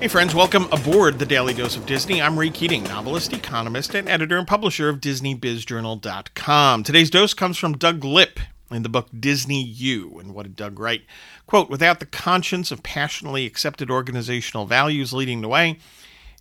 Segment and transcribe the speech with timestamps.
[0.00, 2.22] Hey, friends, welcome aboard the Daily Dose of Disney.
[2.22, 6.84] I'm Ray Keating, novelist, economist, and editor and publisher of DisneyBizJournal.com.
[6.84, 8.40] Today's dose comes from Doug Lipp
[8.70, 10.18] in the book Disney U.
[10.18, 11.02] And what did Doug write?
[11.46, 15.78] Quote Without the conscience of passionately accepted organizational values leading the way,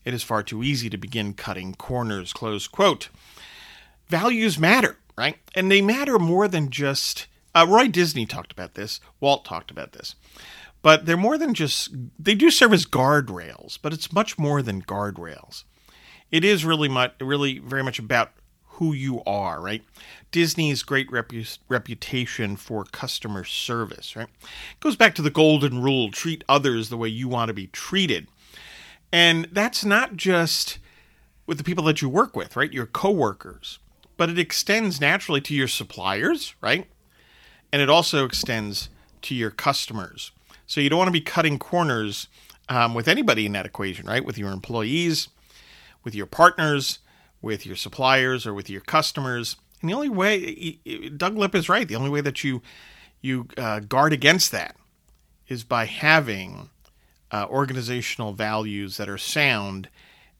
[0.05, 2.32] it is far too easy to begin cutting corners.
[2.32, 3.10] Close quote.
[4.07, 5.36] Values matter, right?
[5.54, 7.28] And they matter more than just.
[7.56, 10.16] Uh, Roy Disney talked about this, Walt talked about this.
[10.82, 14.82] But they're more than just they do serve as guardrails but it's much more than
[14.82, 15.64] guardrails.
[16.32, 18.32] It is really much really very much about
[18.64, 19.84] who you are right?
[20.32, 24.29] Disney's great repu- reputation for customer service right?
[24.42, 27.68] It goes back to the golden rule treat others the way you want to be
[27.68, 28.28] treated.
[29.12, 30.78] And that's not just
[31.46, 32.72] with the people that you work with right?
[32.72, 33.80] Your coworkers
[34.16, 36.88] but it extends naturally to your suppliers right
[37.72, 38.89] and it also extends
[39.22, 40.31] to your customers
[40.69, 42.28] so you don't want to be cutting corners
[42.69, 44.23] um, with anybody in that equation, right?
[44.23, 45.30] With your employees,
[46.03, 47.00] with your partners,
[47.42, 49.56] with your suppliers, or with your customers.
[49.81, 50.78] And the only way,
[51.17, 51.88] Doug Lipp is right.
[51.88, 52.61] The only way that you
[53.20, 54.76] you uh, guard against that
[55.48, 56.70] is by having
[57.31, 59.89] uh, organizational values that are sound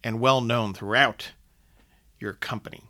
[0.04, 1.32] and well known throughout
[2.20, 2.84] your company.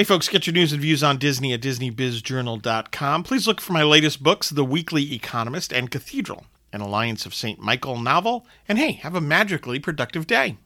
[0.00, 3.22] Hey, folks, get your news and views on Disney at DisneyBizJournal.com.
[3.22, 7.60] Please look for my latest books, The Weekly Economist and Cathedral, an Alliance of St.
[7.60, 8.46] Michael novel.
[8.66, 10.56] And hey, have a magically productive day.